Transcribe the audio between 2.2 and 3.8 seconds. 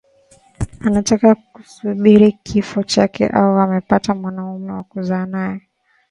kifo chako Au